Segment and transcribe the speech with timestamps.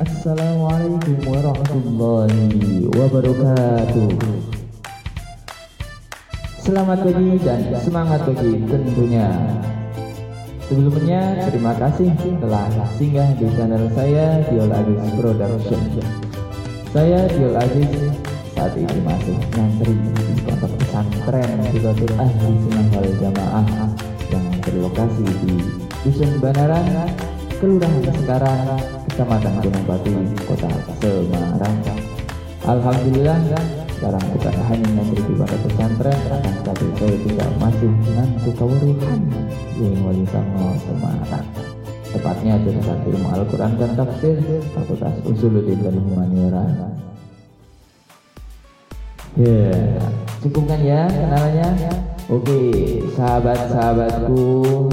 [0.00, 4.08] Assalamualaikum warahmatullahi wabarakatuh.
[6.56, 9.28] Selamat pagi dan semangat pagi tentunya.
[10.64, 15.80] Sebelumnya terima kasih telah singgah di channel saya Diol Aziz Production.
[16.96, 17.92] Saya Diol Aziz
[18.56, 23.68] saat ini masih ngantri di pondok pesantren di Batu Ahli wal Jamaah
[24.32, 25.60] yang berlokasi di
[26.08, 26.88] Dusun Banaran,
[27.60, 30.12] Kelurahan Sekarang, Kecamatan Gunung Batu,
[30.48, 30.64] Kota
[30.96, 31.76] Semarang.
[32.64, 33.36] Alhamdulillah,
[33.92, 39.20] sekarang bukan hanya memberi ibadah pesantren, akan tapi saya juga masih ngantuk kawuruhan
[39.76, 41.46] di Wali Songo Semarang.
[42.16, 44.40] Tepatnya jurusan ilmu Al-Quran dan Tafsir,
[44.72, 46.64] Fakultas Usuluddin dan Humaniora.
[49.36, 50.00] Ya,
[50.40, 51.70] cukup kan ya kenalannya?
[52.30, 52.62] Oke,
[53.18, 54.38] sahabat-sahabatku,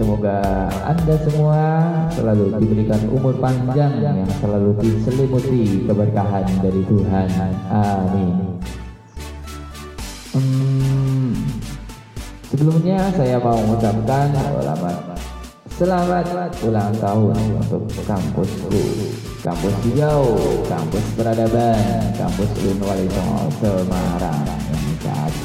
[0.00, 0.40] semoga
[0.80, 1.60] Anda semua
[2.16, 7.28] selalu diberikan umur panjang yang selalu diselimuti keberkahan dari Tuhan.
[7.68, 8.32] Amin.
[10.32, 11.36] Hmm,
[12.48, 15.20] sebelumnya saya mau mengucapkan selamat
[15.76, 18.80] selamat ulang tahun untuk kampusku,
[19.44, 20.32] kampus hijau,
[20.64, 24.67] kampus peradaban, kampus Ulun Wali Songo Semarang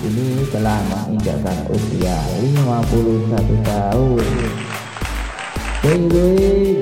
[0.01, 4.25] ini telah menginjakkan usia 51 tahun.
[5.83, 6.27] Baby,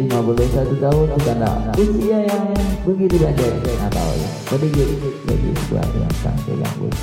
[0.08, 2.46] 51 tahun bukanlah usia yang
[2.88, 3.58] begitu pendek
[3.92, 4.10] atau
[4.48, 4.90] sedikit
[5.28, 6.94] bagi sebuah yang sangat gambut.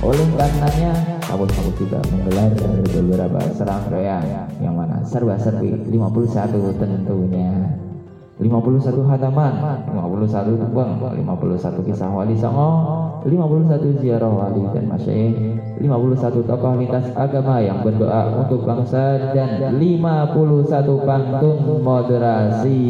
[0.00, 0.92] Oleh karenanya,
[1.28, 2.52] kamu-kamu juga menggelar
[2.88, 7.52] beberapa serangkaian yang mana serba-serbi 51 tentunya.
[8.40, 9.52] 51 hataman,
[9.92, 12.72] 51 tumbang, 51 kisah wali songo,
[13.28, 21.04] 51 ziarah wali dan masyayikh, 51 tokoh lintas agama yang berdoa untuk bangsa dan 51
[21.04, 22.80] pantun moderasi.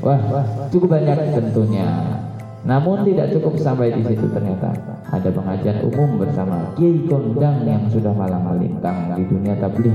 [0.00, 0.20] Wah,
[0.72, 1.88] cukup banyak tentunya.
[2.64, 4.72] Namun tidak cukup sampai di situ ternyata
[5.12, 9.92] ada pengajian umum bersama Kiai Kondang yang sudah malang melintang di dunia tabligh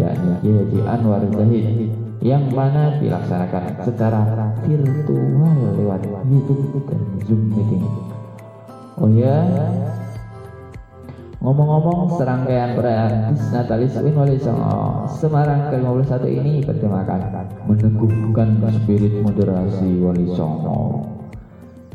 [0.00, 1.92] yakni Kiai Anwar Zahid
[2.24, 4.20] yang mana dilaksanakan secara
[4.64, 7.84] virtual lewat YouTube dan Zoom meeting.
[8.96, 9.44] Oh ya,
[11.44, 17.20] ngomong-ngomong serangkaian perayaan Natalis Win Wali Songo Semarang ke-51 ini bertemakan
[17.68, 21.15] meneguhkan spirit moderasi Wali Songo.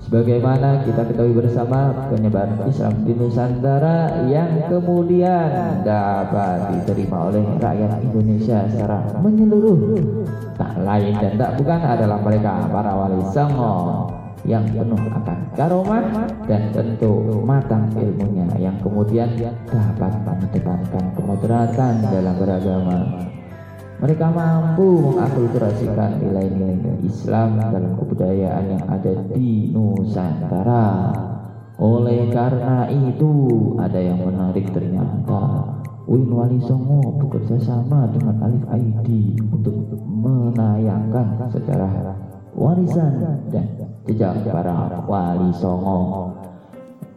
[0.02, 8.66] Sebagaimana kita ketahui bersama penyebaran Islam di Nusantara yang kemudian dapat diterima oleh rakyat Indonesia
[8.66, 10.02] secara menyeluruh.
[10.58, 14.10] Tak lain dan tak bukan adalah mereka para wali songo
[14.42, 16.06] yang penuh akan karomah
[16.50, 19.30] dan tentu matang ilmunya yang kemudian
[19.70, 22.98] dapat mendepankan kemoderatan dalam beragama
[24.02, 31.14] mereka mampu mengakulturasikan nilai-nilai Islam dalam kebudayaan yang ada di Nusantara.
[31.78, 33.34] Oleh karena itu,
[33.78, 35.70] ada yang menarik ternyata.
[36.10, 42.18] Win Wali Songo bekerja sama dengan Alif ID untuk menayangkan secara
[42.58, 43.70] warisan dan
[44.10, 46.34] jejak para wali Songo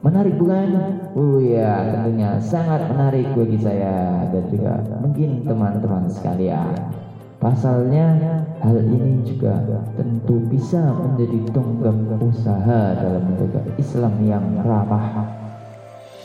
[0.04, 0.69] Menarik bukan?
[1.16, 6.76] Oh ya, tentunya sangat menarik bagi saya dan juga mungkin teman-teman sekalian.
[7.41, 8.12] Pasalnya
[8.60, 9.64] hal ini juga
[9.97, 15.25] tentu bisa menjadi tonggak usaha dalam menjaga Islam yang ramah,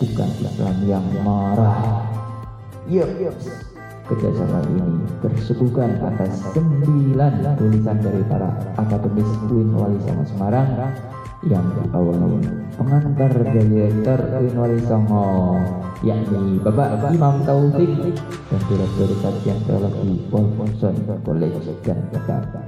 [0.03, 2.03] bukan Islam yang marah.
[2.91, 3.35] Yuk, yuk.
[4.12, 10.68] Kerjasama ini tersuguhkan atas sembilan tulisan dari para akademis UIN Wali Songo Semarang
[11.47, 12.44] yang diawali
[12.75, 15.55] pengantar direktur UIN Wali Songo
[16.03, 17.91] yakni Bapak Imam Taufik
[18.51, 22.59] dan Direktur Kajian Teologi Wolfson College dan Jakarta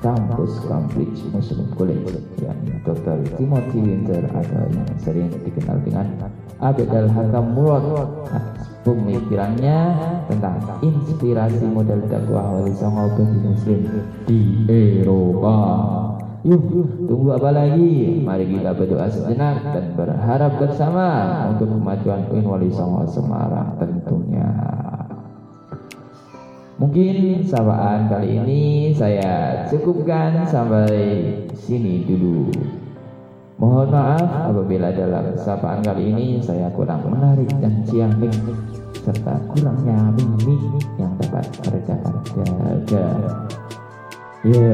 [0.00, 2.24] kampus Cambridge Muslim College.
[2.40, 3.20] Yang Dr.
[3.36, 6.06] Timothy Winter atau yang sering dikenal dengan
[6.58, 7.84] Abdul Hakam Murad.
[8.80, 9.92] Pemikirannya
[10.24, 13.80] tentang inspirasi model dakwah wali songo bagi muslim
[14.24, 14.40] di
[14.72, 15.56] Eropa
[16.40, 18.24] Yuk, tunggu apa lagi?
[18.24, 21.06] Mari kita berdoa sejenak dan berharap bersama
[21.52, 24.48] untuk kemajuan UIN Wali Songo Semarang tentunya.
[26.80, 28.62] Mungkin sapaan kali ini
[28.96, 32.48] saya cukupkan sampai sini dulu.
[33.60, 38.32] Mohon maaf apabila dalam sapaan kali ini saya kurang menarik dan ciamik
[38.96, 42.16] serta kurangnya mimik yang dapat meredakan.
[44.40, 44.72] Ya,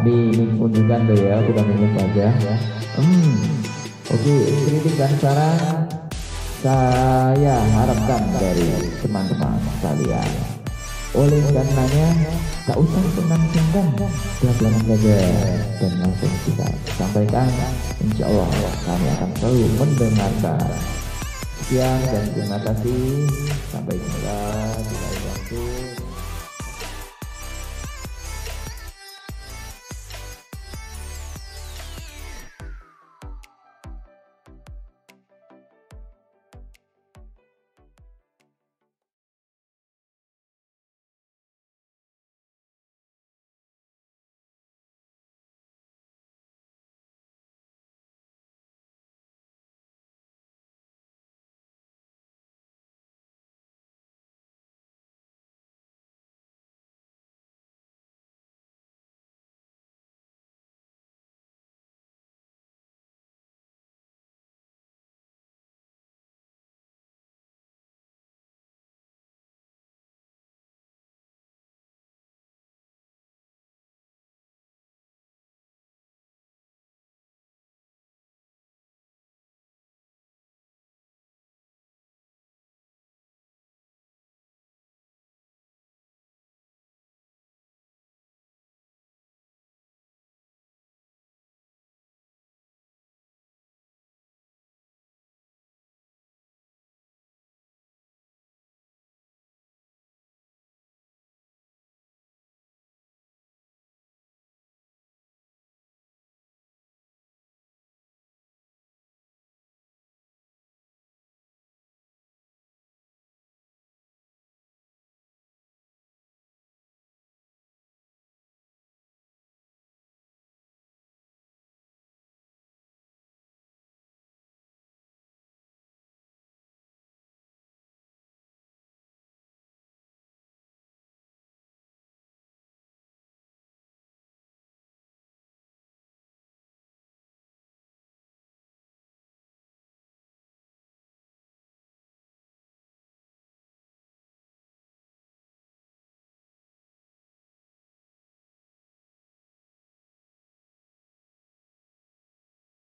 [0.00, 2.32] mimik unjukkan tuh ya, bukan mimik aja.
[2.96, 3.36] Hmm,
[4.08, 5.84] oke, okay, kritik dan saran
[6.64, 10.30] saya harapkan dari teman-teman sekalian.
[11.16, 12.08] oleh karenanya
[12.68, 13.86] tak usah sungkan-sungkan
[14.40, 15.18] belakang saja
[15.80, 16.66] dan langsung kita
[16.96, 17.48] sampaikan.
[18.04, 18.48] Insya Allah
[18.84, 20.60] kami akan selalu mendengarkan.
[21.64, 23.24] Sekian dan terima kasih.
[23.72, 24.36] Sampai jumpa